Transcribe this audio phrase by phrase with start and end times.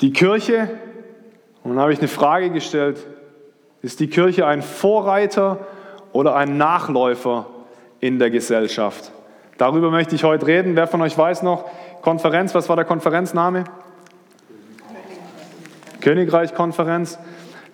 [0.00, 0.68] Die Kirche,
[1.64, 3.06] und dann habe ich eine Frage gestellt,
[3.80, 5.66] ist die Kirche ein Vorreiter
[6.12, 7.46] oder ein Nachläufer
[8.00, 9.10] in der Gesellschaft?
[9.56, 10.76] Darüber möchte ich heute reden.
[10.76, 11.64] Wer von euch weiß noch,
[12.02, 13.64] Konferenz, was war der Konferenzname?
[16.02, 17.18] Königreich-Konferenz.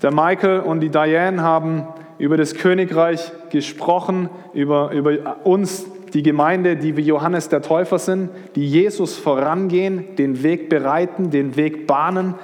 [0.00, 6.76] Der Michael und die Diane haben über das Königreich gesprochen, über, über uns, die Gemeinde,
[6.76, 12.34] die wie Johannes der Täufer sind, die Jesus vorangehen, den Weg bereiten, den Weg bahnen.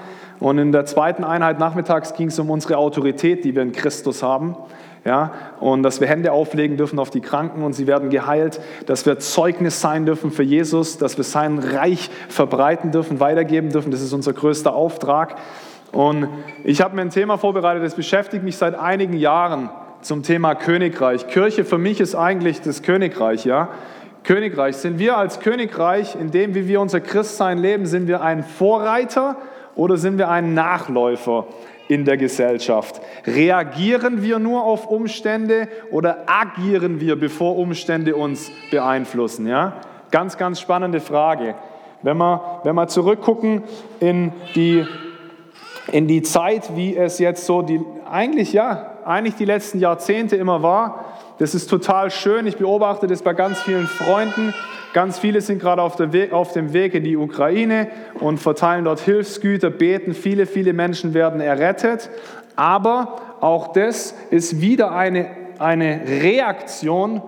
[0.41, 4.23] Und in der zweiten Einheit nachmittags ging es um unsere Autorität, die wir in Christus
[4.23, 4.57] haben.
[5.05, 9.07] Ja, und dass wir Hände auflegen dürfen auf die Kranken und sie werden geheilt, dass
[9.07, 13.91] wir Zeugnis sein dürfen für Jesus, dass wir sein Reich verbreiten dürfen, weitergeben dürfen.
[13.91, 15.37] Das ist unser größter Auftrag.
[15.93, 16.29] Und
[16.65, 21.27] ich habe mir ein Thema vorbereitet, das beschäftigt mich seit einigen Jahren zum Thema Königreich.
[21.29, 23.69] Kirche für mich ist eigentlich das Königreich, ja.
[24.25, 24.77] Königreich.
[24.77, 29.37] Sind wir als Königreich, in dem, wie wir unser Christsein leben, sind wir ein Vorreiter
[29.75, 31.47] oder sind wir ein Nachläufer
[31.89, 33.01] in der Gesellschaft?
[33.27, 39.47] Reagieren wir nur auf Umstände oder agieren wir, bevor Umstände uns beeinflussen?
[39.47, 39.81] Ja?
[40.11, 41.55] Ganz, ganz spannende Frage.
[42.03, 43.63] Wenn wir, wenn wir zurückgucken
[43.99, 44.87] in die,
[45.93, 50.63] in die Zeit, wie es jetzt so die, eigentlich ja, eigentlich die letzten Jahrzehnte immer
[50.63, 51.05] war.
[51.39, 52.47] Das ist total schön.
[52.47, 54.53] Ich beobachte das bei ganz vielen Freunden.
[54.93, 57.89] Ganz viele sind gerade auf, Weg, auf, dem Weg in die Ukraine
[58.21, 60.15] und verteilen dort Hilfsgüter, beten.
[60.15, 62.11] Viele, viele Menschen werden errettet.
[62.57, 67.23] Aber auch das ist wieder eine, eine Reaktion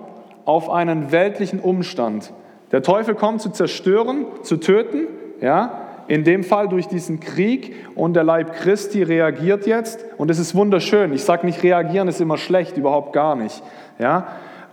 [0.45, 2.33] auf einen weltlichen Umstand.
[2.73, 5.07] Der Teufel kommt zu zerstören, zu töten,
[5.41, 10.41] ja, in dem Fall durch diesen Krieg und der Leib Christi reagiert jetzt und es
[10.41, 11.13] ist wunderschön.
[11.13, 13.63] Ich sage nicht, reagieren ist immer schlecht, überhaupt gar nicht.
[14.01, 14.27] Ja?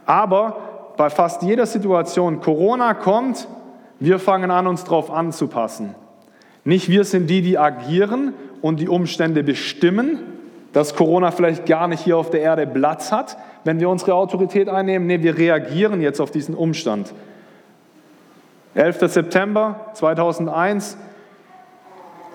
[0.07, 0.57] Aber
[0.97, 3.47] bei fast jeder Situation, Corona kommt,
[3.99, 5.93] wir fangen an, uns darauf anzupassen.
[6.63, 10.17] Nicht wir sind die, die agieren und die Umstände bestimmen,
[10.73, 14.69] dass Corona vielleicht gar nicht hier auf der Erde Platz hat, wenn wir unsere Autorität
[14.69, 15.05] einnehmen.
[15.05, 17.13] Nee, wir reagieren jetzt auf diesen Umstand.
[18.73, 19.11] 11.
[19.11, 20.97] September 2001,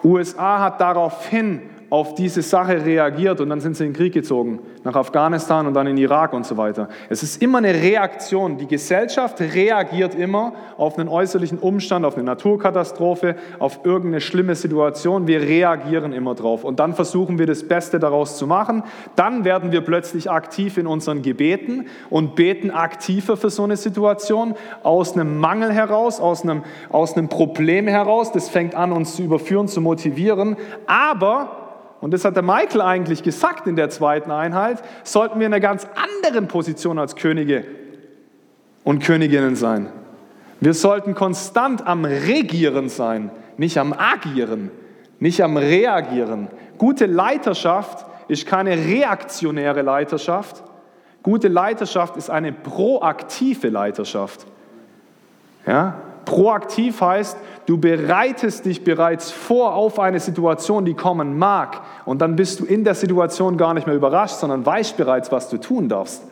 [0.05, 4.60] USA hat daraufhin auf diese Sache reagiert und dann sind sie in den Krieg gezogen,
[4.82, 6.88] nach Afghanistan und dann in Irak und so weiter.
[7.10, 8.56] Es ist immer eine Reaktion.
[8.56, 15.26] Die Gesellschaft reagiert immer auf einen äußerlichen Umstand, auf eine Naturkatastrophe, auf irgendeine schlimme Situation.
[15.26, 18.84] Wir reagieren immer drauf und dann versuchen wir das Beste daraus zu machen.
[19.14, 24.54] Dann werden wir plötzlich aktiv in unseren Gebeten und beten aktiver für so eine Situation
[24.82, 28.32] aus einem Mangel heraus, aus einem, aus einem Problem heraus.
[28.32, 30.56] Das fängt an, uns zu überführen, zu motivieren.
[30.86, 31.62] Aber
[32.03, 35.61] und das hat der Michael eigentlich gesagt in der zweiten Einheit, sollten wir in einer
[35.61, 37.65] ganz anderen Position als Könige
[38.83, 39.87] und Königinnen sein.
[40.61, 44.73] Wir sollten konstant am Regieren sein, nicht am Agieren,
[45.21, 46.49] nicht am Reagieren.
[46.77, 50.65] Gute Leiterschaft ist keine reaktionäre Leiterschaft.
[51.23, 54.45] Gute Leiterschaft ist eine proaktive Leiterschaft.
[55.69, 55.99] Ja?
[56.25, 61.81] Proaktiv heißt, du bereitest dich bereits vor auf eine Situation, die kommen mag.
[62.05, 65.49] Und dann bist du in der Situation gar nicht mehr überrascht, sondern weißt bereits, was
[65.49, 66.22] du tun darfst.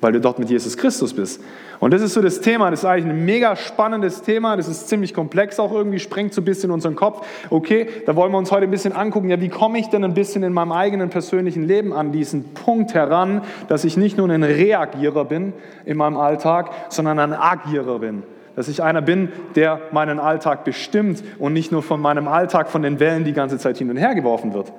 [0.00, 1.40] Weil du dort mit Jesus Christus bist.
[1.78, 2.70] Und das ist so das Thema.
[2.70, 4.56] Das ist eigentlich ein mega spannendes Thema.
[4.56, 7.26] Das ist ziemlich komplex auch irgendwie, sprengt so ein bisschen unseren Kopf.
[7.50, 9.30] Okay, da wollen wir uns heute ein bisschen angucken.
[9.30, 12.94] Ja, wie komme ich denn ein bisschen in meinem eigenen persönlichen Leben an diesen Punkt
[12.94, 15.52] heran, dass ich nicht nur ein Reagierer bin
[15.84, 18.24] in meinem Alltag, sondern ein Agierer bin
[18.56, 22.82] dass ich einer bin, der meinen Alltag bestimmt und nicht nur von meinem Alltag von
[22.82, 24.72] den Wellen die ganze Zeit hin und her geworfen wird.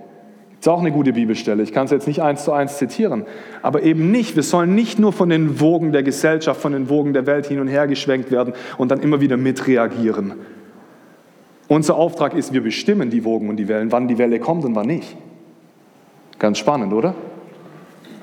[0.60, 1.62] Ist auch eine gute Bibelstelle.
[1.62, 3.26] Ich kann es jetzt nicht eins zu eins zitieren,
[3.62, 4.38] aber eben nicht.
[4.38, 7.60] Wir sollen nicht nur von den Wogen der Gesellschaft, von den Wogen der Welt hin
[7.60, 10.36] und her geschwenkt werden und dann immer wieder mitreagieren.
[11.68, 14.74] Unser Auftrag ist, wir bestimmen die Wogen und die Wellen, wann die Welle kommt und
[14.76, 15.18] wann nicht.
[16.40, 17.16] Ganz spannend, oder?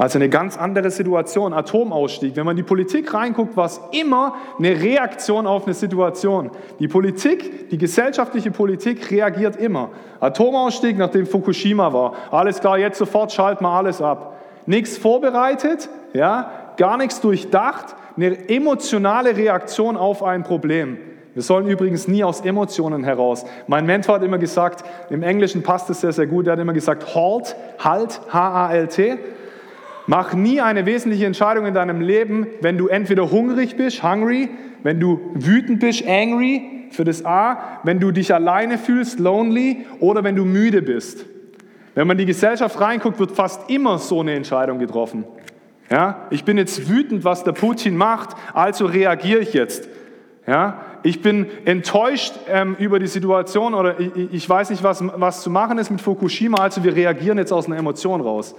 [0.01, 2.35] Also eine ganz andere Situation, Atomausstieg.
[2.35, 6.51] Wenn man in die Politik reinguckt, war es immer eine Reaktion auf eine Situation.
[6.79, 9.91] Die Politik, die gesellschaftliche Politik reagiert immer.
[10.19, 12.15] Atomausstieg, nachdem Fukushima war.
[12.31, 14.39] Alles klar, jetzt sofort schalten wir alles ab.
[14.65, 20.97] Nichts vorbereitet, ja, gar nichts durchdacht, eine emotionale Reaktion auf ein Problem.
[21.35, 23.45] Wir sollen übrigens nie aus Emotionen heraus.
[23.67, 26.73] Mein Mentor hat immer gesagt, im Englischen passt es sehr, sehr gut, er hat immer
[26.73, 29.19] gesagt, halt, halt, H-A-L-T.
[30.11, 34.49] Mach nie eine wesentliche Entscheidung in deinem Leben, wenn du entweder hungrig bist, hungry,
[34.83, 40.25] wenn du wütend bist, angry, für das A, wenn du dich alleine fühlst, lonely, oder
[40.25, 41.27] wenn du müde bist.
[41.95, 45.23] Wenn man in die Gesellschaft reinguckt, wird fast immer so eine Entscheidung getroffen.
[45.89, 49.89] Ja, ich bin jetzt wütend, was der Putin macht, also reagiere ich jetzt.
[50.45, 55.43] Ja, ich bin enttäuscht ähm, über die Situation oder ich, ich weiß nicht, was, was
[55.43, 58.57] zu machen ist mit Fukushima, also wir reagieren jetzt aus einer Emotion raus.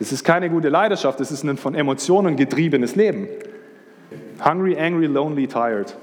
[0.00, 3.28] Das ist keine gute Leidenschaft, das ist ein von Emotionen getriebenes Leben.
[4.42, 5.94] Hungry, angry, lonely, tired.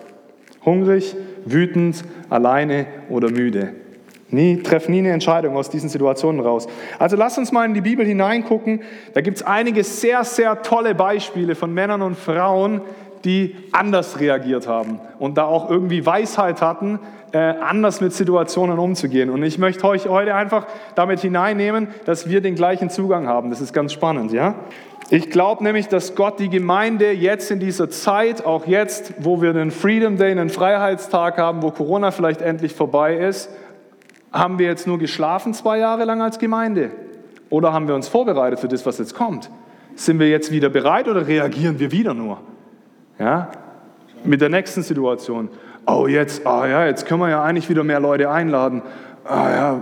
[0.63, 1.15] Hungrig,
[1.45, 3.73] wütend, alleine oder müde.
[4.29, 6.67] Nie, treff nie eine Entscheidung aus diesen Situationen raus.
[6.99, 8.81] Also lass uns mal in die Bibel hineingucken.
[9.13, 12.81] Da gibt es einige sehr, sehr tolle Beispiele von Männern und Frauen,
[13.27, 17.00] die anders reagiert haben und da auch irgendwie Weisheit hatten,
[17.33, 19.29] äh, anders mit Situationen umzugehen.
[19.29, 20.65] Und ich möchte euch heute einfach
[20.95, 23.50] damit hineinnehmen, dass wir den gleichen Zugang haben.
[23.50, 24.56] Das ist ganz spannend, ja?
[25.09, 29.53] Ich glaube nämlich, dass Gott die Gemeinde jetzt in dieser Zeit, auch jetzt, wo wir
[29.53, 33.50] den Freedom Day, einen Freiheitstag haben, wo Corona vielleicht endlich vorbei ist,
[34.33, 36.91] haben wir jetzt nur geschlafen zwei Jahre lang als Gemeinde?
[37.50, 39.50] Oder haben wir uns vorbereitet für das, was jetzt kommt?
[39.95, 42.39] Sind wir jetzt wieder bereit oder reagieren wir wieder nur?
[43.19, 43.50] Ja?
[44.24, 45.50] Mit der nächsten Situation.
[45.86, 48.81] Oh, jetzt, oh ja, jetzt können wir ja eigentlich wieder mehr Leute einladen.
[49.24, 49.81] Ah, ja.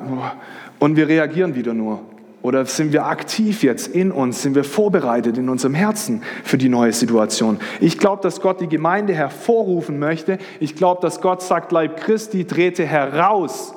[0.80, 2.00] Und wir reagieren wieder nur.
[2.46, 4.44] Oder sind wir aktiv jetzt in uns?
[4.44, 7.60] Sind wir vorbereitet in unserem Herzen für die neue Situation?
[7.80, 10.38] Ich glaube, dass Gott die Gemeinde hervorrufen möchte.
[10.60, 13.74] Ich glaube, dass Gott sagt, Leib Christi, trete heraus.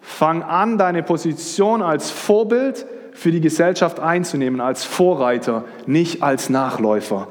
[0.00, 7.26] Fang an, deine Position als Vorbild für die Gesellschaft einzunehmen, als Vorreiter, nicht als Nachläufer.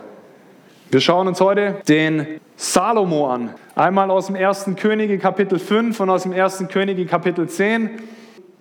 [0.92, 3.56] Wir schauen uns heute den Salomo an.
[3.74, 4.72] Einmal aus dem 1.
[4.78, 6.66] Könige Kapitel 5 und aus dem 1.
[6.70, 7.90] Könige Kapitel 10.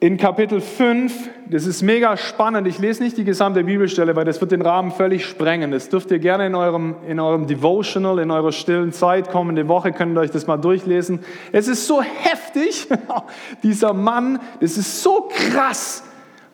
[0.00, 4.41] In Kapitel 5, das ist mega spannend, ich lese nicht die gesamte Bibelstelle, weil das
[4.41, 5.71] wird den Rahmen völlig sprengen.
[5.71, 9.93] Das dürft ihr gerne in eurem, in eurem Devotional, in eurer stillen Zeit, kommende Woche,
[9.93, 11.20] könnt ihr euch das mal durchlesen.
[11.53, 12.88] Es ist so heftig,
[13.62, 16.03] dieser Mann, das ist so krass,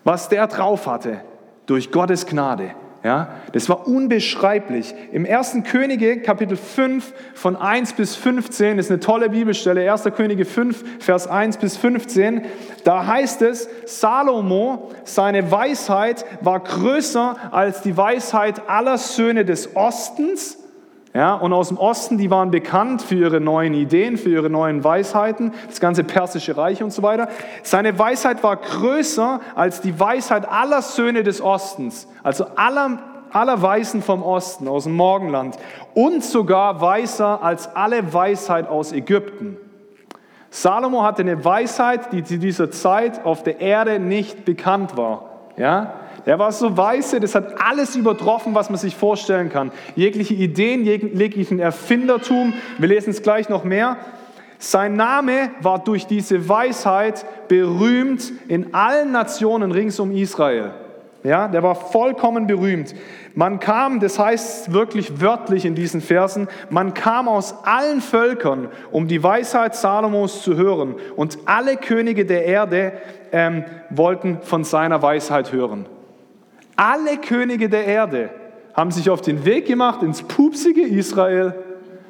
[0.05, 1.23] was der drauf hatte,
[1.67, 2.73] durch Gottes Gnade.
[3.03, 4.95] Ja, das war unbeschreiblich.
[5.11, 5.61] Im 1.
[5.71, 10.05] Könige, Kapitel 5, von 1 bis 15, ist eine tolle Bibelstelle, 1.
[10.15, 12.43] Könige 5, Vers 1 bis 15,
[12.85, 20.59] da heißt es, Salomo, seine Weisheit war größer als die Weisheit aller Söhne des Ostens
[21.13, 24.85] ja, und aus dem Osten, die waren bekannt für ihre neuen Ideen, für ihre neuen
[24.85, 27.29] Weisheiten, das ganze persische Reich und so weiter.
[27.65, 32.99] Seine Weisheit war größer als die Weisheit aller Söhne des Ostens, also aller,
[33.33, 35.57] aller Weisen vom Osten, aus dem Morgenland
[35.95, 39.57] und sogar weiser als alle Weisheit aus Ägypten.
[40.51, 45.25] Salomo hatte eine Weisheit, die zu dieser Zeit auf der Erde nicht bekannt war.
[45.57, 45.95] Ja?
[46.27, 49.73] Er war so weise, das hat alles übertroffen, was man sich vorstellen kann.
[49.97, 52.55] Jegliche Ideen, jeglichen Erfindertum.
[52.79, 53.97] Wir lesen es gleich noch mehr.
[54.59, 60.73] Sein Name war durch diese Weisheit berühmt in allen Nationen rings um Israel.
[61.23, 62.95] Ja, der war vollkommen berühmt.
[63.35, 69.07] Man kam, das heißt wirklich wörtlich in diesen Versen, man kam aus allen Völkern, um
[69.07, 70.95] die Weisheit Salomos zu hören.
[71.17, 72.93] Und alle Könige der Erde
[73.33, 75.87] ähm, wollten von seiner Weisheit hören.
[76.83, 78.31] Alle Könige der Erde
[78.73, 81.55] haben sich auf den Weg gemacht ins pupsige Israel,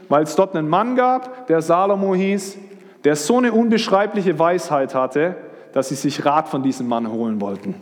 [0.09, 2.57] weil es dort einen Mann gab, der Salomo hieß,
[3.03, 5.35] der so eine unbeschreibliche Weisheit hatte,
[5.73, 7.75] dass sie sich Rat von diesem Mann holen wollten.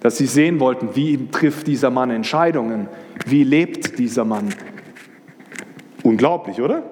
[0.00, 2.88] Dass sie sehen wollten, wie trifft dieser Mann Entscheidungen,
[3.24, 4.52] wie lebt dieser Mann.
[6.02, 6.82] Unglaublich, oder?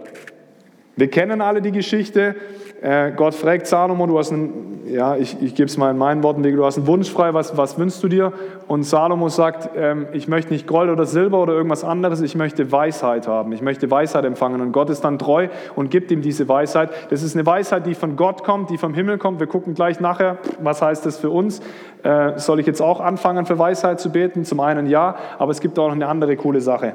[0.94, 2.37] Wir kennen alle die Geschichte,
[2.82, 6.43] Gott fragt Salomo, du hast einen, ja, ich, ich gebe es mal in meinen Worten,
[6.43, 8.35] du hast einen Wunsch frei, was, was wünschst du dir?
[8.68, 12.71] Und Salomo sagt, ähm, ich möchte nicht Gold oder Silber oder irgendwas anderes, ich möchte
[12.71, 14.61] Weisheit haben, ich möchte Weisheit empfangen.
[14.61, 16.90] Und Gott ist dann treu und gibt ihm diese Weisheit.
[17.09, 19.40] Das ist eine Weisheit, die von Gott kommt, die vom Himmel kommt.
[19.40, 21.62] Wir gucken gleich nachher, was heißt das für uns.
[22.02, 24.45] Äh, soll ich jetzt auch anfangen, für Weisheit zu beten?
[24.45, 26.95] Zum einen ja, aber es gibt auch noch eine andere coole Sache.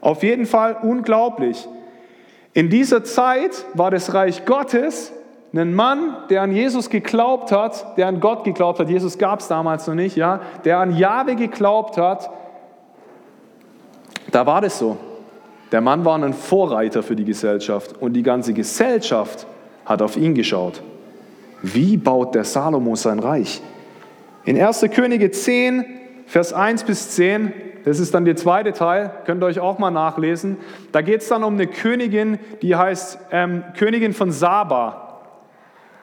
[0.00, 1.68] Auf jeden Fall unglaublich.
[2.52, 5.12] In dieser Zeit war das Reich Gottes
[5.52, 9.48] ein Mann, der an Jesus geglaubt hat, der an Gott geglaubt hat, Jesus gab es
[9.48, 12.30] damals noch nicht, ja, der an Jahwe geglaubt hat,
[14.30, 14.96] da war das so.
[15.72, 19.46] Der Mann war ein Vorreiter für die Gesellschaft und die ganze Gesellschaft
[19.84, 20.82] hat auf ihn geschaut.
[21.62, 23.60] Wie baut der Salomo sein Reich?
[24.44, 24.86] In 1.
[24.92, 25.84] Könige 10,
[26.26, 27.52] Vers 1 bis 10,
[27.84, 30.58] das ist dann der zweite Teil, könnt ihr euch auch mal nachlesen.
[30.92, 35.09] Da geht es dann um eine Königin, die heißt ähm, Königin von Saba.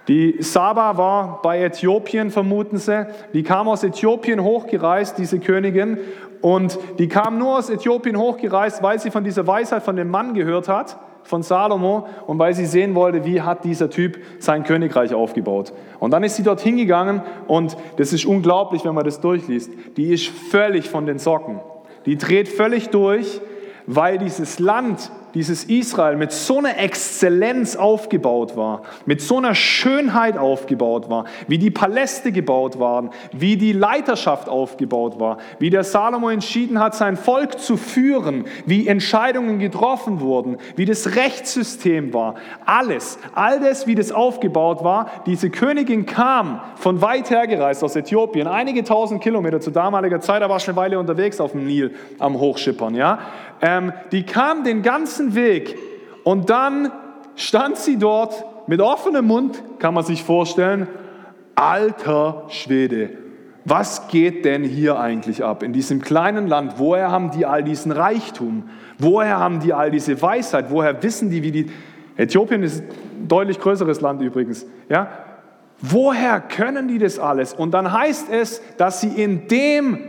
[0.08, 3.08] Die Saba war bei Äthiopien, vermuten sie.
[3.34, 5.98] Die kam aus Äthiopien hochgereist, diese Königin.
[6.42, 10.34] Und die kam nur aus Äthiopien hochgereist, weil sie von dieser Weisheit von dem Mann
[10.34, 15.14] gehört hat, von Salomo, und weil sie sehen wollte, wie hat dieser Typ sein Königreich
[15.14, 15.74] aufgebaut.
[16.00, 19.72] Und dann ist sie dort hingegangen und das ist unglaublich, wenn man das durchliest.
[19.98, 21.60] Die ist völlig von den Socken.
[22.06, 23.42] Die dreht völlig durch,
[23.88, 30.36] weil dieses Land, dieses Israel mit so einer Exzellenz aufgebaut war, mit so einer Schönheit
[30.36, 36.30] aufgebaut war, wie die Paläste gebaut waren, wie die Leiterschaft aufgebaut war, wie der Salomo
[36.30, 42.34] entschieden hat, sein Volk zu führen, wie Entscheidungen getroffen wurden, wie das Rechtssystem war,
[42.66, 45.12] alles, all das, wie das aufgebaut war.
[45.28, 50.42] Diese Königin kam von weit her gereist aus Äthiopien, einige tausend Kilometer zu damaliger Zeit,
[50.42, 53.20] aber war schon eine Weile unterwegs auf dem Nil am Hochschippern, ja.
[53.62, 55.78] Ähm, die kam den ganzen Weg
[56.24, 56.92] und dann
[57.36, 60.88] stand sie dort mit offenem Mund, kann man sich vorstellen,
[61.56, 63.10] alter Schwede.
[63.66, 66.76] Was geht denn hier eigentlich ab in diesem kleinen Land?
[66.78, 68.70] Woher haben die all diesen Reichtum?
[68.98, 70.68] Woher haben die all diese Weisheit?
[70.70, 71.72] Woher wissen die, wie die...
[72.18, 74.66] Äthiopien ist ein deutlich größeres Land übrigens.
[74.90, 75.10] Ja?
[75.80, 77.54] Woher können die das alles?
[77.54, 80.00] Und dann heißt es, dass sie in dem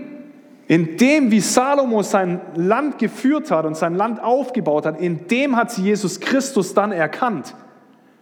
[0.68, 5.56] in dem, wie Salomo sein Land geführt hat und sein Land aufgebaut hat, in dem
[5.56, 7.54] hat sie Jesus Christus dann erkannt.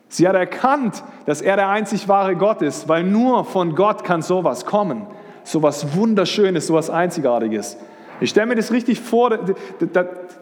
[0.08, 4.22] Sie hat erkannt, dass er der einzig wahre Gott ist, weil nur von Gott kann
[4.22, 5.08] sowas kommen.
[5.42, 7.76] Sowas Wunderschönes, sowas Einzigartiges.
[8.18, 9.38] Ich stelle mir das richtig vor,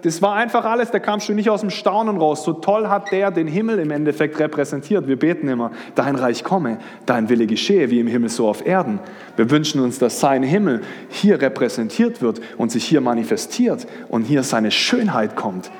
[0.03, 2.45] das war einfach alles, da kam schon nicht aus dem Staunen raus.
[2.45, 5.09] So toll hat der den Himmel im Endeffekt repräsentiert.
[5.09, 9.01] Wir beten immer, dein Reich komme, dein Wille geschehe, wie im Himmel so auf Erden.
[9.37, 14.45] Wir wünschen uns, dass sein Himmel hier repräsentiert wird und sich hier manifestiert und hier
[14.45, 15.71] seine Schönheit kommt.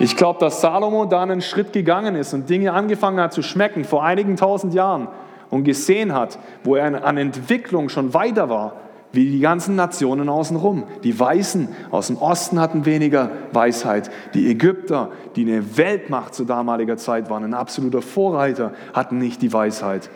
[0.00, 3.84] Ich glaube, dass Salomo da einen Schritt gegangen ist und Dinge angefangen hat zu schmecken
[3.84, 5.08] vor einigen tausend Jahren
[5.50, 8.83] und gesehen hat, wo er an Entwicklung schon weiter war
[9.14, 10.84] wie die ganzen Nationen außenrum.
[11.02, 14.10] Die Weißen aus dem Osten hatten weniger Weisheit.
[14.34, 19.52] Die Ägypter, die eine Weltmacht zu damaliger Zeit waren, ein absoluter Vorreiter, hatten nicht die
[19.52, 20.10] Weisheit.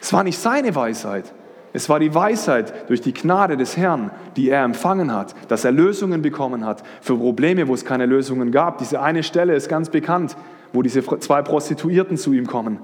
[0.00, 1.32] Es war nicht seine Weisheit.
[1.74, 5.72] Es war die Weisheit durch die Gnade des Herrn, die er empfangen hat, dass er
[5.72, 8.78] Lösungen bekommen hat für Probleme, wo es keine Lösungen gab.
[8.78, 10.36] Diese eine Stelle ist ganz bekannt,
[10.74, 12.78] wo diese zwei Prostituierten zu ihm kommen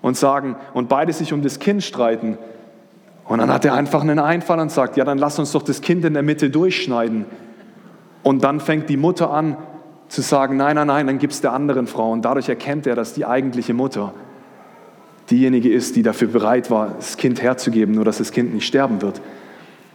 [0.00, 2.36] und sagen, und beide sich um das Kind streiten.
[3.26, 5.80] Und dann hat er einfach einen Einfall und sagt, ja, dann lass uns doch das
[5.80, 7.24] Kind in der Mitte durchschneiden.
[8.22, 9.56] Und dann fängt die Mutter an
[10.08, 12.12] zu sagen, nein, nein, nein, dann gibt es der anderen Frau.
[12.12, 14.12] Und dadurch erkennt er, dass die eigentliche Mutter
[15.30, 19.00] diejenige ist, die dafür bereit war, das Kind herzugeben, nur dass das Kind nicht sterben
[19.00, 19.20] wird.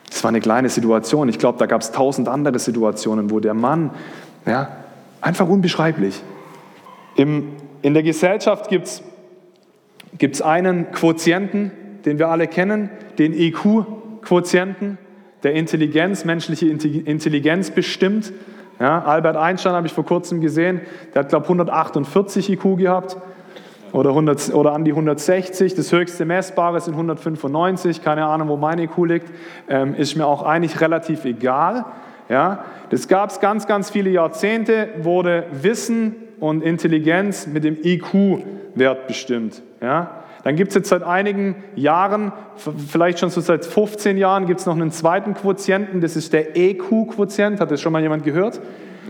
[0.09, 1.29] Das war eine kleine Situation.
[1.29, 3.91] Ich glaube, da gab es tausend andere Situationen, wo der Mann,
[4.45, 4.69] ja,
[5.21, 6.23] einfach unbeschreiblich.
[7.15, 7.49] Im,
[7.81, 8.87] in der Gesellschaft gibt
[10.21, 11.71] es einen Quotienten,
[12.07, 14.97] den wir alle kennen, den IQ-Quotienten,
[15.43, 18.31] der Intelligenz, menschliche Intelligenz bestimmt.
[18.79, 20.81] Ja, Albert Einstein habe ich vor kurzem gesehen,
[21.13, 23.17] der hat, glaube ich, 148 IQ gehabt
[23.91, 25.75] oder, 100, oder an die 160.
[25.75, 28.01] Das höchste Messbare sind 195.
[28.01, 29.31] Keine Ahnung, wo mein IQ liegt.
[29.67, 31.85] Ähm, ist mir auch eigentlich relativ egal.
[32.29, 39.07] Ja, das gab es ganz, ganz viele Jahrzehnte, wurde Wissen und Intelligenz mit dem IQ-Wert
[39.07, 39.61] bestimmt.
[39.81, 40.23] Ja.
[40.47, 44.65] Dann gibt es jetzt seit einigen Jahren, vielleicht schon so seit 15 Jahren, gibt es
[44.65, 47.59] noch einen zweiten Quotienten, das ist der EQ-Quotient.
[47.59, 48.61] Hat das schon mal jemand gehört?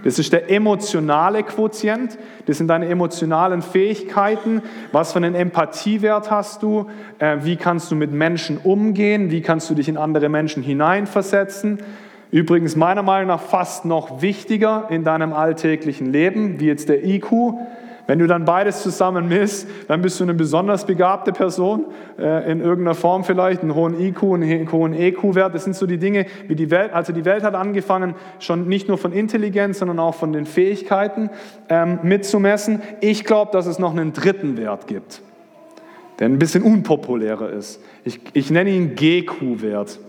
[0.04, 2.18] Das ist der emotionale Quotient.
[2.48, 4.64] Das sind deine emotionalen Fähigkeiten.
[4.92, 6.88] Was für einen Empathiewert hast du?
[7.20, 9.30] Äh, wie kannst du mit Menschen umgehen?
[9.30, 11.78] Wie kannst du dich in andere Menschen hineinversetzen?
[12.32, 17.54] Übrigens meiner Meinung nach fast noch wichtiger in deinem alltäglichen Leben, wie jetzt der IQ.
[18.08, 21.88] Wenn du dann beides zusammen misst, dann bist du eine besonders begabte Person,
[22.18, 25.54] äh, in irgendeiner Form vielleicht, einen hohen IQ, einen hohen EQ-Wert.
[25.54, 28.88] Das sind so die Dinge, wie die Welt, also die Welt hat angefangen, schon nicht
[28.88, 31.30] nur von Intelligenz, sondern auch von den Fähigkeiten
[31.68, 32.82] ähm, mitzumessen.
[33.02, 35.22] Ich glaube, dass es noch einen dritten Wert gibt,
[36.20, 37.84] der ein bisschen unpopulärer ist.
[38.06, 40.00] Ich, ich nenne ihn GQ-Wert.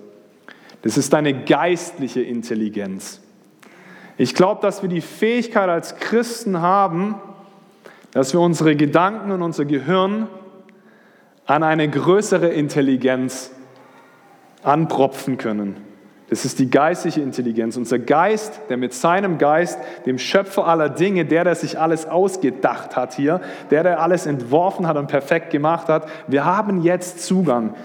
[0.82, 3.20] Das ist deine geistliche Intelligenz.
[4.16, 7.16] Ich glaube, dass wir die Fähigkeit als Christen haben,
[8.18, 10.26] dass wir unsere Gedanken und unser Gehirn
[11.46, 13.52] an eine größere Intelligenz
[14.64, 15.76] anpropfen können.
[16.28, 17.76] Das ist die geistliche Intelligenz.
[17.76, 22.96] Unser Geist, der mit seinem Geist, dem Schöpfer aller Dinge, der, der sich alles ausgedacht
[22.96, 27.76] hat hier, der, der alles entworfen hat und perfekt gemacht hat, wir haben jetzt Zugang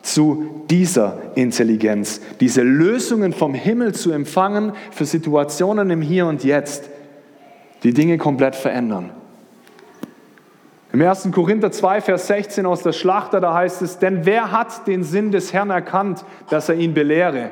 [0.00, 6.88] zu dieser Intelligenz, diese Lösungen vom Himmel zu empfangen für Situationen im Hier und Jetzt,
[7.82, 9.10] die Dinge komplett verändern.
[10.92, 11.30] Im 1.
[11.32, 15.32] Korinther 2, Vers 16 aus der Schlachter, da heißt es, denn wer hat den Sinn
[15.32, 17.50] des Herrn erkannt, dass er ihn belehre?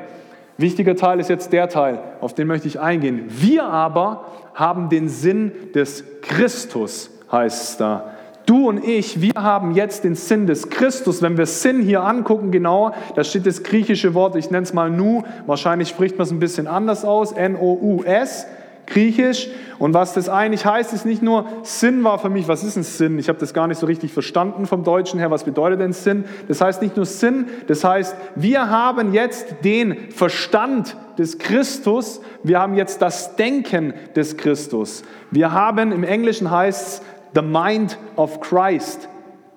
[0.57, 3.25] Wichtiger Teil ist jetzt der Teil, auf den möchte ich eingehen.
[3.29, 8.11] Wir aber haben den Sinn des Christus, heißt es da.
[8.45, 11.23] Du und ich, wir haben jetzt den Sinn des Christus.
[11.23, 14.91] Wenn wir Sinn hier angucken, genauer, da steht das griechische Wort, ich nenne es mal
[14.91, 18.45] Nu, wahrscheinlich spricht man es ein bisschen anders aus, N-O-U-S.
[18.91, 19.49] Griechisch.
[19.79, 22.83] Und was das eigentlich heißt, ist nicht nur Sinn war für mich, was ist ein
[22.83, 23.17] Sinn?
[23.17, 26.25] Ich habe das gar nicht so richtig verstanden vom Deutschen her, was bedeutet denn Sinn?
[26.47, 32.59] Das heißt nicht nur Sinn, das heißt, wir haben jetzt den Verstand des Christus, wir
[32.59, 35.03] haben jetzt das Denken des Christus.
[35.31, 37.01] Wir haben, im Englischen heißt es,
[37.33, 39.07] the mind of Christ.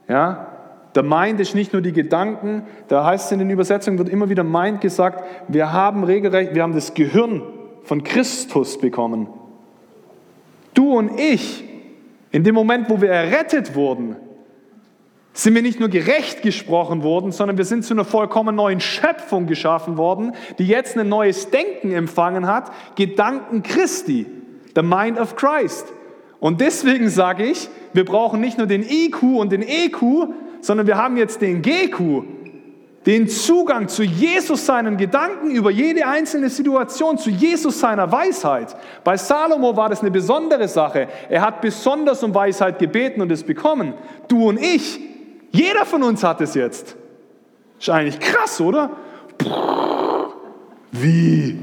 [0.08, 0.54] Ja,
[0.94, 4.28] der Mind ist nicht nur die Gedanken, da heißt es in den Übersetzungen, wird immer
[4.28, 7.42] wieder Mind gesagt, wir haben regelrecht, wir haben das Gehirn
[7.84, 9.28] von Christus bekommen.
[10.74, 11.64] Du und ich,
[12.32, 14.16] in dem Moment, wo wir errettet wurden,
[15.32, 19.46] sind wir nicht nur gerecht gesprochen worden, sondern wir sind zu einer vollkommen neuen Schöpfung
[19.46, 24.26] geschaffen worden, die jetzt ein neues Denken empfangen hat, Gedanken Christi,
[24.74, 25.92] the mind of Christ.
[26.38, 30.28] Und deswegen sage ich, wir brauchen nicht nur den IQ und den EQ,
[30.60, 32.22] sondern wir haben jetzt den GQ,
[33.06, 38.74] den Zugang zu Jesus seinen Gedanken über jede einzelne Situation, zu Jesus seiner Weisheit.
[39.02, 41.08] Bei Salomo war das eine besondere Sache.
[41.28, 43.92] Er hat besonders um Weisheit gebeten und es bekommen.
[44.28, 45.00] Du und ich,
[45.50, 46.96] jeder von uns hat es jetzt.
[47.78, 48.90] Ist eigentlich krass, oder?
[50.92, 51.58] Wie?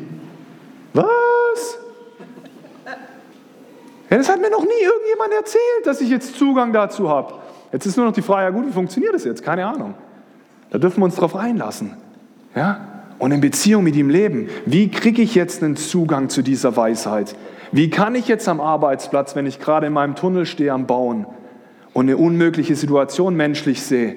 [0.93, 1.79] Was?
[4.11, 7.33] Ja, das hat mir noch nie irgendjemand erzählt, dass ich jetzt Zugang dazu habe.
[7.71, 9.41] Jetzt ist nur noch die Frage, ja gut, wie funktioniert das jetzt?
[9.41, 9.95] Keine Ahnung.
[10.71, 11.91] Da dürfen wir uns darauf einlassen.
[12.55, 13.03] Ja?
[13.19, 14.49] Und in Beziehung mit ihm leben.
[14.65, 17.35] Wie kriege ich jetzt einen Zugang zu dieser Weisheit?
[17.71, 21.27] Wie kann ich jetzt am Arbeitsplatz, wenn ich gerade in meinem Tunnel stehe am Bauen
[21.93, 24.15] und eine unmögliche Situation menschlich sehe,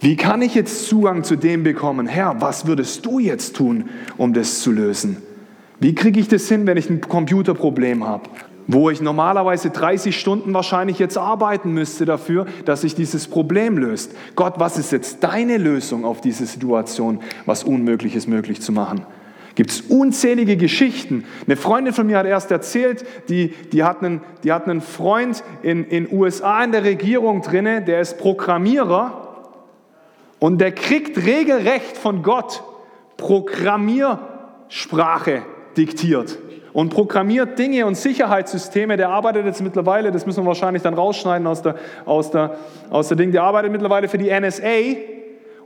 [0.00, 2.06] wie kann ich jetzt Zugang zu dem bekommen?
[2.06, 5.16] Herr, was würdest du jetzt tun, um das zu lösen?
[5.80, 8.28] Wie kriege ich das hin, wenn ich ein Computerproblem habe?
[8.66, 14.16] Wo ich normalerweise 30 Stunden wahrscheinlich jetzt arbeiten müsste dafür, dass sich dieses Problem löst.
[14.34, 19.06] Gott, was ist jetzt deine Lösung auf diese Situation, was Unmögliches möglich zu machen?
[19.54, 21.24] Gibt es unzählige Geschichten.
[21.46, 25.42] Eine Freundin von mir hat erst erzählt, die, die, hat, einen, die hat einen Freund
[25.62, 29.22] in den USA in der Regierung drinne, der ist Programmierer
[30.38, 32.62] und der kriegt regelrecht von Gott
[33.16, 35.40] Programmiersprache
[35.74, 36.38] diktiert
[36.76, 38.98] und programmiert Dinge und Sicherheitssysteme.
[38.98, 42.58] Der arbeitet jetzt mittlerweile, das müssen wir wahrscheinlich dann rausschneiden aus der, aus der,
[42.90, 44.98] aus der Ding, der arbeitet mittlerweile für die NSA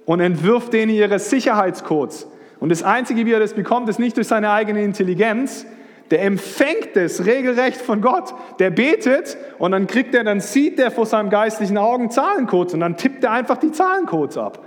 [0.04, 2.28] und entwirft denen ihre Sicherheitscodes.
[2.60, 5.66] Und das Einzige, wie er das bekommt, ist nicht durch seine eigene Intelligenz,
[6.12, 8.32] der empfängt es regelrecht von Gott.
[8.60, 12.78] Der betet und dann kriegt er, dann sieht er vor seinem geistlichen Augen Zahlencodes und
[12.78, 14.64] dann tippt er einfach die Zahlencodes ab.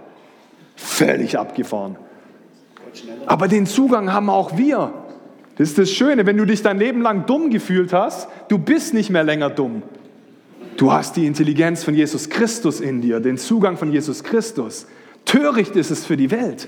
[0.75, 1.95] Völlig abgefahren.
[3.27, 4.91] Aber den Zugang haben auch wir.
[5.56, 8.94] Das ist das Schöne, wenn du dich dein Leben lang dumm gefühlt hast, du bist
[8.94, 9.84] nicht mehr länger dumm.
[10.78, 14.88] Du hast die Intelligenz von Jesus Christus in dir, den Zugang von Jesus Christus.
[15.26, 16.68] Töricht ist es für die Welt.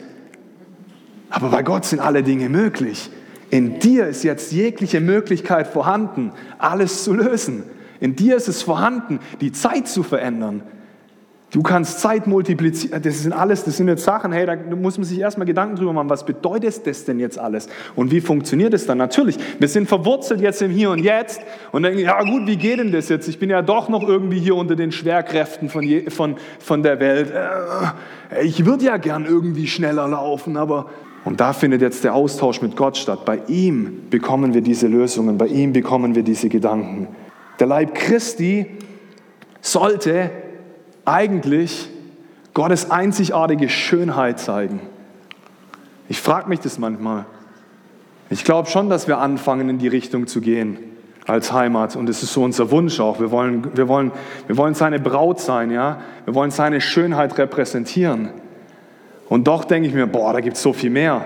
[1.29, 3.09] Aber bei Gott sind alle Dinge möglich.
[3.49, 7.63] In dir ist jetzt jegliche Möglichkeit vorhanden, alles zu lösen.
[7.99, 10.61] In dir ist es vorhanden, die Zeit zu verändern,
[11.51, 13.01] Du kannst Zeit multiplizieren.
[13.01, 15.93] Das sind alles, das sind jetzt Sachen, hey, da muss man sich erstmal Gedanken drüber
[15.93, 17.69] machen, was bedeutet das denn jetzt alles?
[17.95, 18.97] Und wie funktioniert es dann?
[18.97, 22.79] Natürlich, wir sind verwurzelt jetzt im Hier und Jetzt und denken, ja gut, wie geht
[22.79, 23.27] denn das jetzt?
[23.27, 26.99] Ich bin ja doch noch irgendwie hier unter den Schwerkräften von, je, von, von der
[26.99, 27.31] Welt.
[27.31, 30.87] Äh, ich würde ja gern irgendwie schneller laufen, aber...
[31.23, 33.25] Und da findet jetzt der Austausch mit Gott statt.
[33.25, 37.07] Bei ihm bekommen wir diese Lösungen, bei ihm bekommen wir diese Gedanken.
[37.59, 38.67] Der Leib Christi
[39.61, 40.29] sollte
[41.05, 41.89] eigentlich
[42.53, 44.81] Gottes einzigartige Schönheit zeigen.
[46.07, 47.25] Ich frage mich das manchmal.
[48.29, 50.77] Ich glaube schon, dass wir anfangen, in die Richtung zu gehen
[51.27, 51.95] als Heimat.
[51.95, 53.19] Und es ist so unser Wunsch auch.
[53.19, 54.11] Wir wollen, wir, wollen,
[54.47, 55.99] wir wollen seine Braut sein, ja.
[56.25, 58.29] Wir wollen seine Schönheit repräsentieren.
[59.27, 61.25] Und doch denke ich mir, boah, da gibt es so viel mehr.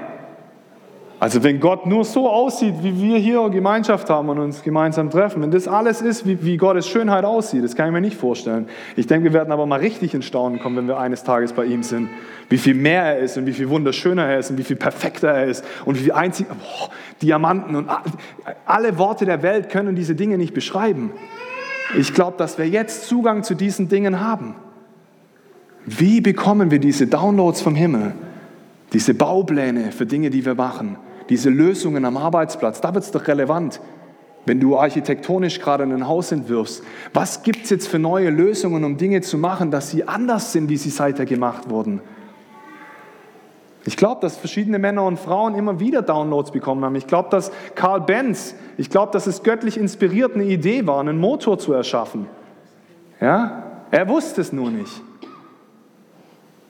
[1.19, 5.41] Also wenn Gott nur so aussieht, wie wir hier Gemeinschaft haben und uns gemeinsam treffen,
[5.41, 8.69] wenn das alles ist, wie, wie Gottes Schönheit aussieht, das kann ich mir nicht vorstellen.
[8.95, 11.65] Ich denke, wir werden aber mal richtig in Staunen kommen, wenn wir eines Tages bei
[11.65, 12.07] ihm sind.
[12.47, 15.27] Wie viel mehr er ist und wie viel wunderschöner er ist und wie viel perfekter
[15.27, 16.89] er ist und wie einzig, boah,
[17.21, 17.89] Diamanten und
[18.65, 21.11] alle Worte der Welt können diese Dinge nicht beschreiben.
[21.97, 24.55] Ich glaube, dass wir jetzt Zugang zu diesen Dingen haben.
[25.85, 28.13] Wie bekommen wir diese Downloads vom Himmel?
[28.93, 30.97] Diese Baupläne für Dinge, die wir machen?
[31.29, 33.79] Diese Lösungen am Arbeitsplatz, da wird es doch relevant.
[34.45, 38.97] Wenn du architektonisch gerade ein Haus entwirfst, was gibt es jetzt für neue Lösungen, um
[38.97, 42.01] Dinge zu machen, dass sie anders sind, wie sie seither gemacht wurden?
[43.85, 46.95] Ich glaube, dass verschiedene Männer und Frauen immer wieder Downloads bekommen haben.
[46.95, 51.17] Ich glaube, dass Karl Benz, ich glaube, dass es göttlich inspiriert eine Idee war, einen
[51.17, 52.25] Motor zu erschaffen.
[53.21, 53.63] Ja?
[53.91, 55.01] Er wusste es nur nicht.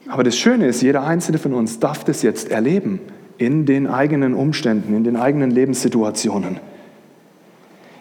[0.08, 3.00] Aber das Schöne ist, jeder einzelne von uns darf das jetzt erleben
[3.39, 6.60] in den eigenen Umständen, in den eigenen Lebenssituationen.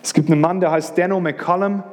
[0.02, 1.84] Es gibt einen Mann, der heißt Dano McCollum,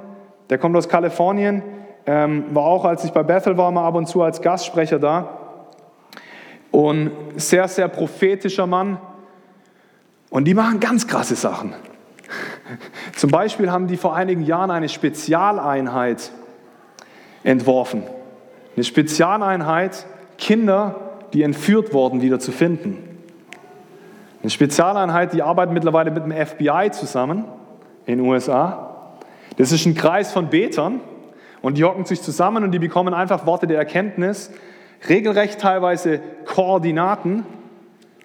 [0.49, 1.61] der kommt aus Kalifornien,
[2.07, 5.37] ähm, war auch, als ich bei Bethel war, mal ab und zu als Gastsprecher da.
[6.71, 8.97] Und sehr, sehr prophetischer Mann.
[10.29, 11.73] Und die machen ganz krasse Sachen.
[13.15, 16.31] Zum Beispiel haben die vor einigen Jahren eine Spezialeinheit
[17.43, 18.03] entworfen.
[18.75, 20.05] Eine Spezialeinheit,
[20.37, 23.14] Kinder, die entführt wurden, wieder zu finden.
[24.41, 27.45] Eine Spezialeinheit, die arbeitet mittlerweile mit dem FBI zusammen
[28.05, 29.17] in den USA.
[29.57, 30.99] Das ist ein Kreis von Betern
[31.61, 34.51] und die hocken sich zusammen und die bekommen einfach Worte der Erkenntnis,
[35.07, 37.45] regelrecht teilweise Koordinaten,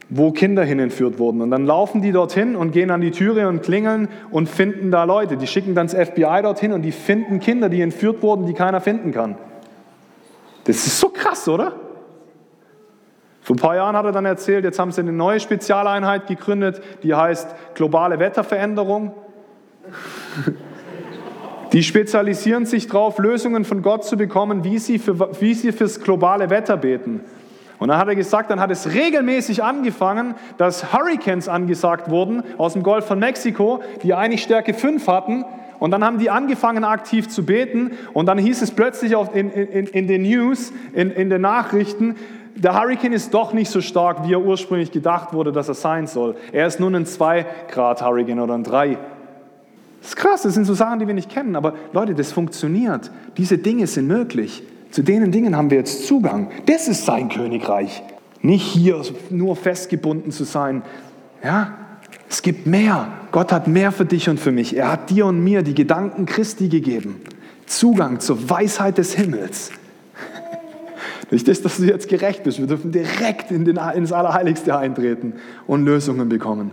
[0.08, 1.40] wo Kinder hin entführt wurden.
[1.40, 5.04] Und dann laufen die dorthin und gehen an die Türe und klingeln und finden da
[5.04, 5.36] Leute.
[5.36, 8.80] Die schicken dann das FBI dorthin und die finden Kinder, die entführt wurden, die keiner
[8.80, 9.36] finden kann.
[10.64, 11.74] Das ist so krass, oder?
[13.42, 16.82] Vor ein paar Jahren hat er dann erzählt, jetzt haben sie eine neue Spezialeinheit gegründet,
[17.02, 19.12] die heißt globale Wetterveränderung.
[21.72, 26.00] Die spezialisieren sich darauf, Lösungen von Gott zu bekommen, wie sie, für, wie sie fürs
[26.00, 27.20] globale Wetter beten.
[27.78, 32.72] Und dann hat er gesagt, dann hat es regelmäßig angefangen, dass Hurricanes angesagt wurden aus
[32.72, 35.44] dem Golf von Mexiko, die eigentlich Stärke 5 hatten.
[35.78, 37.92] Und dann haben die angefangen, aktiv zu beten.
[38.12, 42.16] Und dann hieß es plötzlich in, in, in den News, in, in den Nachrichten,
[42.62, 46.06] der Hurricane ist doch nicht so stark, wie er ursprünglich gedacht wurde, dass er sein
[46.06, 46.36] soll.
[46.52, 48.98] Er ist nun ein 2 Grad Hurricane oder ein 3
[50.00, 51.56] das ist krass, das sind so Sachen, die wir nicht kennen.
[51.56, 53.10] Aber Leute, das funktioniert.
[53.36, 54.62] Diese Dinge sind möglich.
[54.90, 56.50] Zu denen Dingen haben wir jetzt Zugang.
[56.66, 58.02] Das ist sein Königreich.
[58.40, 60.82] Nicht hier nur festgebunden zu sein.
[61.44, 61.74] Ja,
[62.28, 63.08] es gibt mehr.
[63.30, 64.74] Gott hat mehr für dich und für mich.
[64.74, 67.20] Er hat dir und mir die Gedanken Christi gegeben.
[67.66, 69.70] Zugang zur Weisheit des Himmels.
[71.30, 72.58] Nicht das, dass du jetzt gerecht bist.
[72.58, 75.34] Wir dürfen direkt in den, ins Allerheiligste eintreten
[75.66, 76.72] und Lösungen bekommen.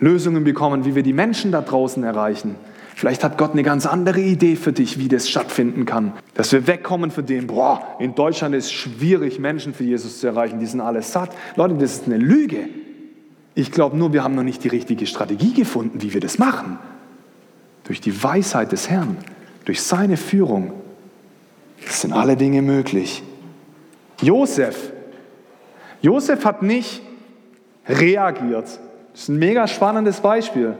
[0.00, 2.56] Lösungen bekommen, wie wir die Menschen da draußen erreichen.
[2.96, 6.14] Vielleicht hat Gott eine ganz andere Idee für dich, wie das stattfinden kann.
[6.34, 10.26] Dass wir wegkommen von dem, boah, in Deutschland ist es schwierig, Menschen für Jesus zu
[10.26, 11.30] erreichen, die sind alle satt.
[11.56, 12.68] Leute, das ist eine Lüge.
[13.54, 16.78] Ich glaube nur, wir haben noch nicht die richtige Strategie gefunden, wie wir das machen.
[17.84, 19.18] Durch die Weisheit des Herrn,
[19.66, 20.72] durch seine Führung,
[21.86, 23.22] sind alle Dinge möglich.
[24.20, 24.92] Josef,
[26.00, 27.02] Josef hat nicht
[27.88, 28.80] reagiert
[29.16, 30.76] das ist ein mega spannendes Beispiel.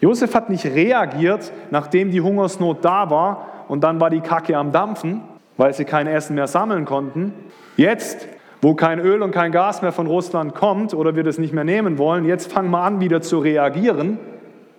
[0.00, 4.72] Josef hat nicht reagiert, nachdem die Hungersnot da war und dann war die Kacke am
[4.72, 5.20] Dampfen,
[5.56, 7.32] weil sie kein Essen mehr sammeln konnten.
[7.76, 8.26] Jetzt,
[8.62, 11.62] wo kein Öl und kein Gas mehr von Russland kommt oder wir das nicht mehr
[11.62, 14.18] nehmen wollen, jetzt fangen wir an, wieder zu reagieren.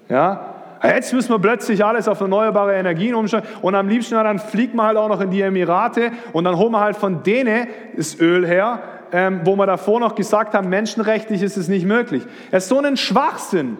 [0.10, 0.56] Ja?
[0.84, 4.88] Jetzt müssen wir plötzlich alles auf erneuerbare Energien umstellen und am liebsten dann fliegt man
[4.88, 8.46] halt auch noch in die Emirate und dann holen wir halt von denen das Öl
[8.46, 8.80] her,
[9.12, 12.24] ähm, wo wir davor noch gesagt haben, menschenrechtlich ist es nicht möglich.
[12.52, 13.78] Es ist so ein Schwachsinn.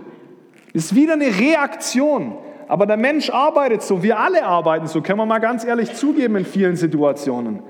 [0.74, 2.38] Es ist wieder eine Reaktion.
[2.68, 6.36] Aber der Mensch arbeitet so, wir alle arbeiten so, können wir mal ganz ehrlich zugeben
[6.36, 7.62] in vielen Situationen.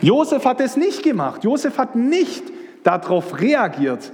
[0.00, 1.44] Josef hat es nicht gemacht.
[1.44, 2.44] Josef hat nicht
[2.82, 4.12] darauf reagiert.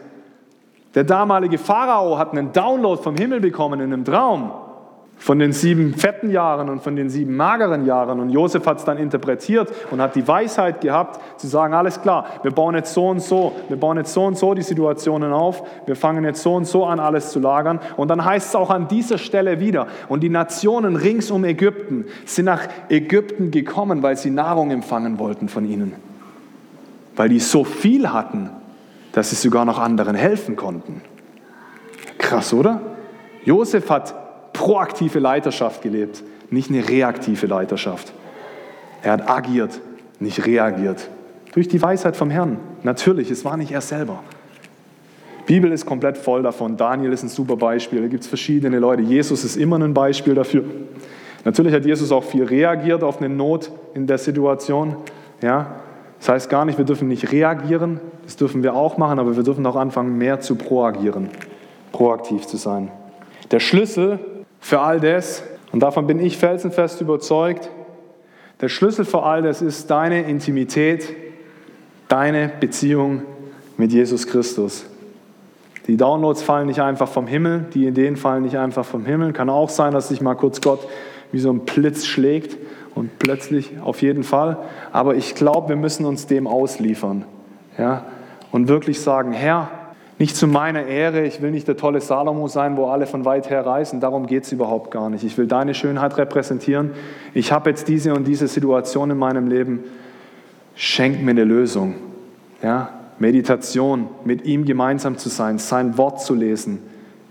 [0.95, 4.51] Der damalige Pharao hat einen Download vom Himmel bekommen in einem Traum
[5.23, 8.19] von den sieben fetten Jahren und von den sieben mageren Jahren.
[8.19, 12.27] Und Josef hat es dann interpretiert und hat die Weisheit gehabt, zu sagen, alles klar,
[12.43, 15.63] wir bauen jetzt so und so, wir bauen jetzt so und so die Situationen auf,
[15.87, 17.79] wir fangen jetzt so und so an, alles zu lagern.
[17.97, 22.07] Und dann heißt es auch an dieser Stelle wieder, und die Nationen rings um Ägypten
[22.25, 25.93] sind nach Ägypten gekommen, weil sie Nahrung empfangen wollten von ihnen.
[27.15, 28.51] Weil die so viel hatten,
[29.13, 31.03] dass sie sogar noch anderen helfen konnten.
[32.19, 32.81] Krass, oder?
[33.45, 38.13] Josef hat proaktive Leiterschaft gelebt, nicht eine reaktive Leiterschaft.
[39.03, 39.81] Er hat agiert,
[40.21, 41.09] nicht reagiert.
[41.53, 42.59] Durch die Weisheit vom Herrn.
[42.83, 44.23] Natürlich, es war nicht er selber.
[45.41, 46.77] Die Bibel ist komplett voll davon.
[46.77, 48.01] Daniel ist ein super Beispiel.
[48.01, 49.03] Da gibt es verschiedene Leute.
[49.03, 50.65] Jesus ist immer ein Beispiel dafür.
[51.45, 54.97] Natürlich hat Jesus auch viel reagiert auf eine Not in der Situation.
[55.43, 55.82] Ja,
[56.23, 59.43] das heißt gar nicht, wir dürfen nicht reagieren, das dürfen wir auch machen, aber wir
[59.43, 61.29] dürfen auch anfangen, mehr zu proagieren,
[61.91, 62.93] proaktiv zu sein.
[63.51, 64.21] Der Schlüssel
[64.61, 67.69] für all das, und davon bin ich felsenfest überzeugt,
[68.61, 71.13] der Schlüssel für all das ist deine Intimität,
[72.07, 73.23] deine Beziehung
[73.77, 74.87] mit Jesus Christus.
[75.89, 79.33] Die Downloads fallen nicht einfach vom Himmel, die Ideen fallen nicht einfach vom Himmel.
[79.33, 80.87] Kann auch sein, dass sich mal kurz Gott
[81.33, 82.57] wie so ein Blitz schlägt
[82.95, 84.59] und plötzlich auf jeden Fall.
[84.93, 87.25] Aber ich glaube, wir müssen uns dem ausliefern
[87.79, 88.05] ja?
[88.51, 89.71] und wirklich sagen, Herr,
[90.19, 93.51] nicht zu meiner Ehre, ich will nicht der tolle Salomo sein, wo alle von weit
[93.51, 95.25] her reisen, darum geht es überhaupt gar nicht.
[95.25, 96.93] Ich will deine Schönheit repräsentieren.
[97.35, 99.81] Ich habe jetzt diese und diese Situation in meinem Leben.
[100.77, 101.95] Schenk mir eine Lösung.
[102.63, 102.91] Ja?
[103.19, 106.81] Meditation, mit ihm gemeinsam zu sein, sein Wort zu lesen,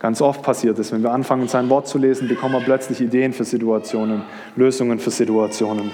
[0.02, 0.92] ganz oft passiert ist.
[0.92, 4.24] Wenn wir anfangen, sein Wort zu lesen, bekommen wir plötzlich Ideen für Situationen,
[4.56, 5.92] Lösungen für Situationen.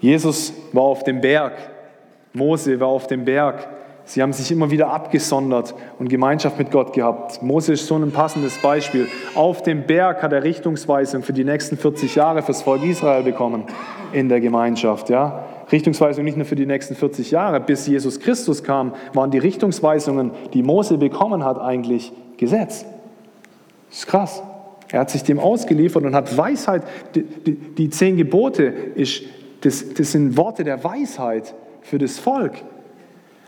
[0.00, 1.54] Jesus war auf dem Berg,
[2.34, 3.66] Mose war auf dem Berg.
[4.04, 7.42] Sie haben sich immer wieder abgesondert und Gemeinschaft mit Gott gehabt.
[7.42, 9.06] Mose ist so ein passendes Beispiel.
[9.34, 13.64] Auf dem Berg hat er Richtungsweisung für die nächsten 40 Jahre fürs Volk Israel bekommen
[14.12, 15.10] in der Gemeinschaft.
[15.10, 15.44] Ja?
[15.72, 17.60] Richtungsweisung nicht nur für die nächsten 40 Jahre.
[17.60, 22.86] Bis Jesus Christus kam, waren die Richtungsweisungen, die Mose bekommen hat, eigentlich Gesetz.
[23.88, 24.42] Das ist krass.
[24.90, 26.82] Er hat sich dem ausgeliefert und hat Weisheit.
[27.14, 29.22] Die, die, die zehn Gebote, ist,
[29.60, 32.52] das, das sind Worte der Weisheit für das Volk.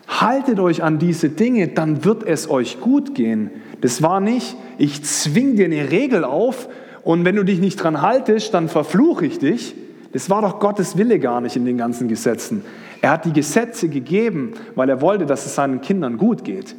[0.07, 3.51] Haltet euch an diese Dinge, dann wird es euch gut gehen.
[3.81, 6.69] Das war nicht, ich zwing dir eine Regel auf
[7.05, 9.75] und wenn du dich nicht dran haltest, dann verfluche ich dich.
[10.13, 12.65] Das war doch Gottes Wille gar nicht in den ganzen Gesetzen.
[13.01, 16.75] Er hat die Gesetze gegeben, weil er wollte, dass es seinen Kindern gut geht.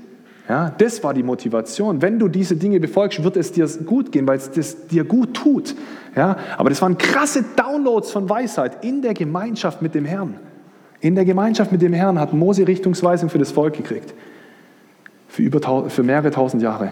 [0.52, 2.02] Ja, das war die Motivation.
[2.02, 5.34] Wenn du diese Dinge befolgst, wird es dir gut gehen, weil es das dir gut
[5.34, 5.74] tut.
[6.14, 10.36] Ja, aber das waren krasse Downloads von Weisheit in der Gemeinschaft mit dem Herrn.
[11.00, 14.14] In der Gemeinschaft mit dem Herrn hat Mose Richtungsweisung für das Volk gekriegt.
[15.30, 16.92] Für, über, für mehrere tausend Jahre.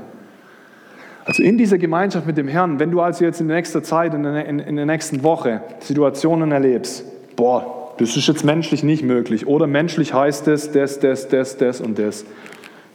[1.25, 4.13] Also in dieser Gemeinschaft mit dem Herrn, wenn du also jetzt in der nächsten Zeit,
[4.13, 7.03] in der, in, in der nächsten Woche Situationen erlebst,
[7.35, 9.47] boah, das ist jetzt menschlich nicht möglich.
[9.47, 12.23] Oder menschlich heißt es das, das, das, das und das.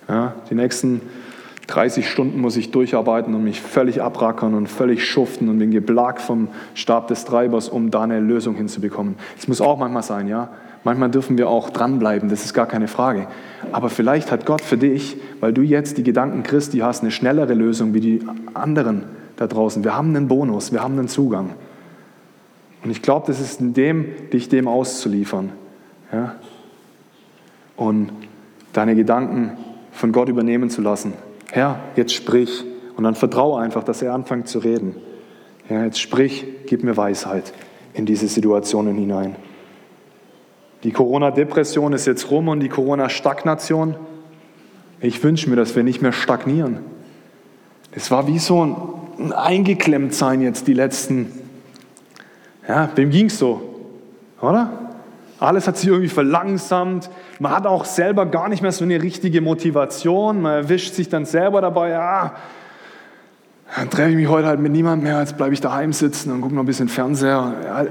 [0.08, 1.00] Ja, die nächsten
[1.66, 6.20] 30 Stunden muss ich durcharbeiten und mich völlig abrackern und völlig schuften und bin geplagt
[6.20, 9.16] vom Stab des Treibers, um da eine Lösung hinzubekommen.
[9.36, 10.50] Das muss auch manchmal sein, ja.
[10.84, 13.26] Manchmal dürfen wir auch dranbleiben, das ist gar keine Frage.
[13.72, 17.54] Aber vielleicht hat Gott für dich, weil du jetzt die Gedanken Christi hast, eine schnellere
[17.54, 18.20] Lösung wie die
[18.52, 19.04] anderen
[19.36, 19.82] da draußen.
[19.82, 21.54] Wir haben einen Bonus, wir haben einen Zugang.
[22.84, 25.52] Und ich glaube, das ist in dem, dich dem auszuliefern.
[26.12, 26.34] Ja?
[27.76, 28.10] Und
[28.74, 29.52] deine Gedanken
[29.94, 31.14] von Gott übernehmen zu lassen.
[31.50, 32.64] Herr, jetzt sprich.
[32.96, 34.96] Und dann vertraue einfach, dass er anfängt zu reden.
[35.68, 37.52] Ja, jetzt sprich, gib mir Weisheit
[37.94, 39.36] in diese Situationen hinein.
[40.82, 43.96] Die Corona-Depression ist jetzt rum und die Corona-Stagnation.
[45.00, 46.80] Ich wünsche mir, dass wir nicht mehr stagnieren.
[47.92, 48.62] Es war wie so
[49.18, 51.32] ein Eingeklemmtsein jetzt die letzten,
[52.68, 53.62] ja, wem ging es so,
[54.40, 54.83] oder?
[55.44, 57.10] Alles hat sich irgendwie verlangsamt.
[57.38, 60.42] Man hat auch selber gar nicht mehr so eine richtige Motivation.
[60.42, 62.34] Man erwischt sich dann selber dabei, ja,
[63.76, 66.42] dann treffe ich mich heute halt mit niemandem mehr, jetzt bleibe ich daheim sitzen und
[66.42, 67.54] gucke noch ein bisschen Fernseher.
[67.64, 67.86] Ja,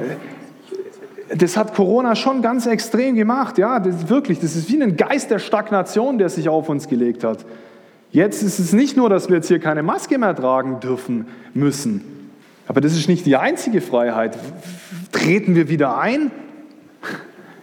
[1.36, 3.58] das hat Corona schon ganz extrem gemacht.
[3.58, 7.24] Ja, das wirklich, das ist wie ein Geist der Stagnation, der sich auf uns gelegt
[7.24, 7.46] hat.
[8.12, 12.30] Jetzt ist es nicht nur, dass wir jetzt hier keine Maske mehr tragen dürfen müssen,
[12.68, 14.38] aber das ist nicht die einzige Freiheit.
[15.12, 16.32] Treten wir wieder ein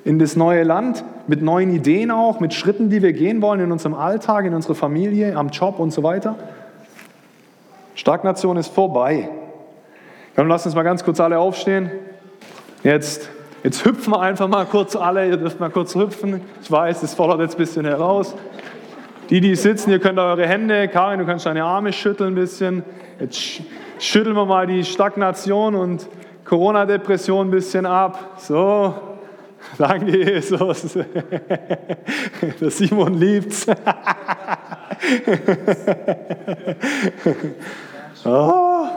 [0.05, 3.73] in das neue Land mit neuen Ideen auch, mit Schritten, die wir gehen wollen in
[3.73, 6.37] unserem Alltag, in unserer Familie, am Job und so weiter?
[7.95, 9.29] Stagnation ist vorbei.
[10.35, 11.91] Komm, lass uns mal ganz kurz alle aufstehen.
[12.83, 13.31] Jetzt
[13.63, 16.41] Jetzt hüpfen wir einfach mal kurz alle, ihr dürft mal kurz hüpfen.
[16.63, 18.35] Ich weiß, das fordert jetzt ein bisschen heraus.
[19.29, 22.83] Die, die sitzen, ihr könnt eure Hände, Karin, du kannst deine Arme schütteln ein bisschen.
[23.21, 23.61] Jetzt
[23.99, 26.09] schütteln wir mal die Stagnation und
[26.47, 28.37] Corona-Depression ein bisschen ab.
[28.39, 28.95] So,
[29.79, 30.93] danke Jesus.
[32.61, 33.67] Der Simon liebt's.
[38.25, 38.89] oh.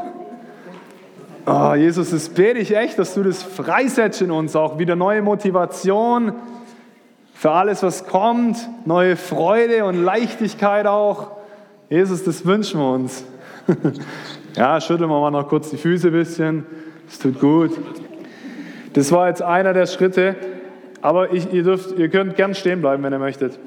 [1.46, 4.80] Oh, Jesus, das bete ich echt, dass du das freisetzt in uns auch.
[4.80, 6.32] Wieder neue Motivation
[7.34, 8.58] für alles, was kommt.
[8.86, 11.32] Neue Freude und Leichtigkeit auch.
[11.90, 13.26] Jesus, das wünschen wir uns.
[14.56, 16.66] ja, schütteln wir mal noch kurz die Füße ein bisschen.
[17.08, 17.72] Das tut gut.
[18.94, 20.38] Das war jetzt einer der Schritte.
[21.04, 23.60] Aber ich, ihr, dürft, ihr könnt gern stehen bleiben, wenn ihr möchtet.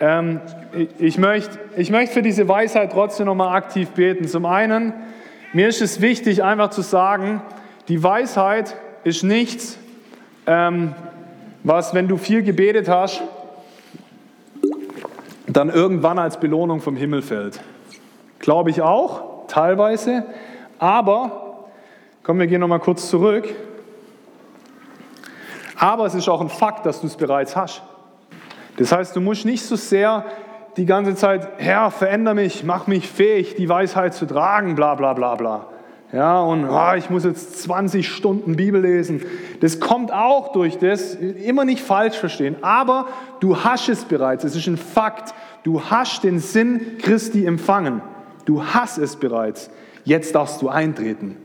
[0.00, 0.40] Ähm,
[0.76, 4.26] ich, ich möchte ich möcht für diese Weisheit trotzdem nochmal aktiv beten.
[4.26, 4.92] Zum einen,
[5.52, 7.42] mir ist es wichtig, einfach zu sagen,
[7.86, 9.78] die Weisheit ist nichts,
[10.48, 10.94] ähm,
[11.62, 13.22] was, wenn du viel gebetet hast,
[15.46, 17.60] dann irgendwann als Belohnung vom Himmel fällt.
[18.40, 20.24] Glaube ich auch, teilweise.
[20.80, 21.68] Aber,
[22.24, 23.48] kommen wir gehen nochmal kurz zurück.
[25.80, 27.82] Aber es ist auch ein Fakt, dass du es bereits hast.
[28.76, 30.26] Das heißt, du musst nicht so sehr
[30.76, 35.14] die ganze Zeit, Herr, veränder mich, mach mich fähig, die Weisheit zu tragen, bla bla
[35.14, 35.66] bla bla.
[36.12, 39.22] Ja, und oh, ich muss jetzt 20 Stunden Bibel lesen.
[39.60, 43.06] Das kommt auch durch das, immer nicht falsch verstehen, aber
[43.40, 45.32] du hast es bereits, es ist ein Fakt.
[45.62, 48.02] Du hast den Sinn Christi empfangen.
[48.44, 49.70] Du hast es bereits.
[50.04, 51.36] Jetzt darfst du eintreten.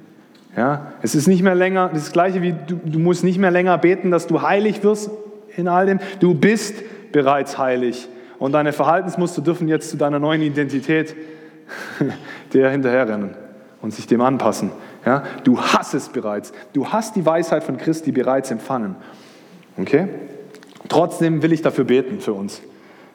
[0.56, 3.78] Ja, es ist nicht mehr länger, das gleiche wie du, du musst nicht mehr länger
[3.78, 5.10] beten, dass du heilig wirst
[5.58, 6.00] in all dem.
[6.20, 6.76] Du bist
[7.12, 8.08] bereits heilig
[8.40, 11.16] und deine Verhaltensmuster dürfen jetzt zu deiner neuen Identität
[12.54, 13.32] der hinterherrennen
[13.82, 14.72] und sich dem anpassen.
[15.06, 15.24] Ja?
[15.44, 16.54] Du hast es bereits.
[16.74, 18.96] Du hast die Weisheit von Christi bereits empfangen.
[19.78, 20.08] Okay?
[20.90, 22.62] Trotzdem will ich dafür beten für uns.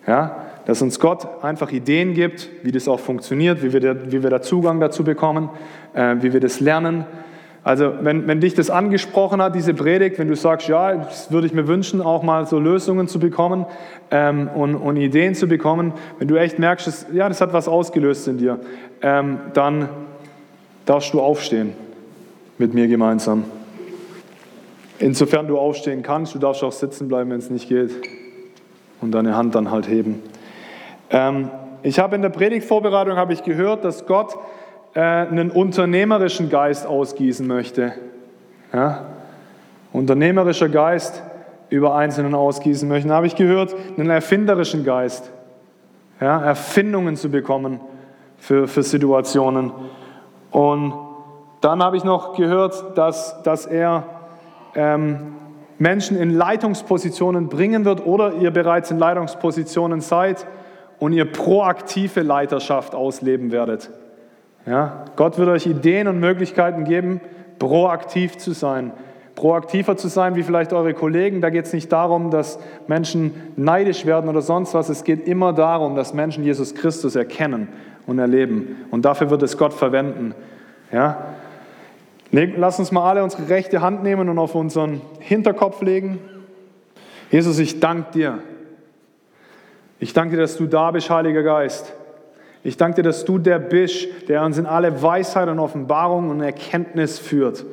[0.07, 0.47] Ja?
[0.67, 4.31] Dass uns Gott einfach Ideen gibt, wie das auch funktioniert, wie wir, da, wie wir
[4.31, 5.51] da Zugang dazu bekommen,
[5.95, 7.05] äh, wie wir das lernen.
[7.63, 11.47] Also wenn, wenn dich das angesprochen hat, diese Predigt, wenn du sagst, ja, das würde
[11.47, 13.67] ich mir wünschen, auch mal so Lösungen zu bekommen
[14.11, 17.69] ähm, und, und, Ideen zu bekommen, wenn du echt merkst, dass, ja, das hat was
[17.69, 18.61] ausgelöst in dir,
[19.03, 19.91] ähm, dann
[20.87, 21.75] darfst du aufstehen
[22.57, 23.45] mit mir gemeinsam.
[24.99, 27.91] Insofern du aufstehen kannst, du darfst auch sitzen bleiben, wenn es nicht geht
[29.03, 30.23] und deine Hand dann halt heben.
[31.11, 31.51] Ähm,
[31.83, 34.37] ich habe in der Predigtvorbereitung habe ich gehört, dass Gott
[34.95, 37.93] äh, einen unternehmerischen Geist ausgießen möchte.
[38.73, 39.07] Ja?
[39.93, 41.23] Unternehmerischer Geist
[41.69, 43.09] über Einzelnen ausgießen möchte.
[43.09, 45.31] Da habe ich gehört, einen erfinderischen Geist.
[46.21, 46.43] Ja?
[46.43, 47.81] Erfindungen zu bekommen
[48.37, 49.73] für, für Situationen.
[50.51, 50.95] Und
[51.61, 54.05] dann habe ich noch gehört, dass, dass er
[54.75, 55.35] ähm,
[55.79, 60.47] Menschen in Leitungspositionen bringen wird oder ihr bereits in Leitungspositionen seid
[60.99, 63.91] und ihr proaktive Leiterschaft ausleben werdet.
[64.67, 67.21] Ja, Gott wird euch Ideen und Möglichkeiten geben,
[67.59, 68.93] proaktiv zu sein.
[69.35, 71.41] Proaktiver zu sein wie vielleicht eure Kollegen.
[71.41, 74.89] Da geht es nicht darum, dass Menschen neidisch werden oder sonst was.
[74.89, 77.69] Es geht immer darum, dass Menschen Jesus Christus erkennen
[78.07, 78.85] und erleben.
[78.91, 80.35] Und dafür wird es Gott verwenden.
[80.93, 81.25] Ja?
[82.33, 86.19] Lass uns mal alle unsere rechte Hand nehmen und auf unseren Hinterkopf legen.
[87.31, 88.39] Jesus, ich danke dir.
[90.01, 91.95] Ich danke dir, dass du da bist, Heiliger Geist.
[92.63, 96.41] Ich danke dir, dass du der bist, der uns in alle Weisheit und Offenbarung und
[96.43, 97.65] Erkenntnis führt.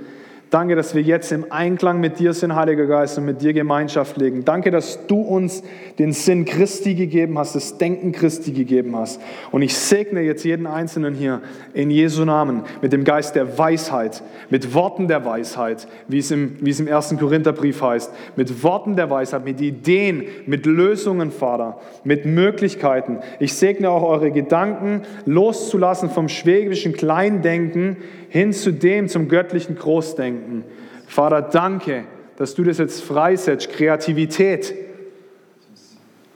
[0.49, 4.15] Danke, dass wir jetzt im Einklang mit dir sind, Heiliger Geist, und mit dir Gemeinschaft
[4.15, 4.45] legen.
[4.45, 5.61] Danke, dass du uns
[5.99, 9.19] den Sinn Christi gegeben hast, das Denken Christi gegeben hast.
[9.51, 11.41] Und ich segne jetzt jeden Einzelnen hier
[11.73, 16.55] in Jesu Namen mit dem Geist der Weisheit, mit Worten der Weisheit, wie es im,
[16.61, 21.81] wie es im ersten Korintherbrief heißt, mit Worten der Weisheit, mit Ideen, mit Lösungen, Vater,
[22.05, 23.19] mit Möglichkeiten.
[23.41, 27.97] Ich segne auch eure Gedanken loszulassen vom schwäbischen Kleindenken
[28.29, 30.63] hin zu dem, zum göttlichen Großdenken.
[31.07, 32.05] Vater, danke,
[32.37, 33.69] dass du das jetzt freisetzt.
[33.69, 34.73] Kreativität.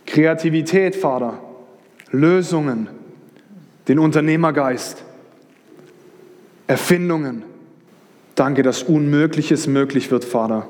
[0.05, 1.39] Kreativität, Vater.
[2.11, 2.89] Lösungen.
[3.87, 5.03] Den Unternehmergeist.
[6.67, 7.43] Erfindungen.
[8.35, 10.67] Danke, dass Unmögliches möglich wird, Vater.